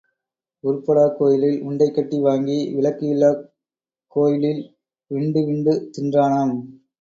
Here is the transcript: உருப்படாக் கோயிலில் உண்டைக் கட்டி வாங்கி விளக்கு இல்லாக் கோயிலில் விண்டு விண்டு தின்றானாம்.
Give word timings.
உருப்படாக் 0.63 1.17
கோயிலில் 1.17 1.61
உண்டைக் 1.61 1.93
கட்டி 1.93 2.19
வாங்கி 2.19 2.73
விளக்கு 2.73 3.05
இல்லாக் 3.07 3.43
கோயிலில் 4.15 4.63
விண்டு 5.11 5.45
விண்டு 5.45 5.75
தின்றானாம். 5.97 6.55